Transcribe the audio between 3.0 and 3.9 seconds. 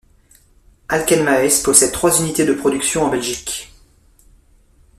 en Belgique.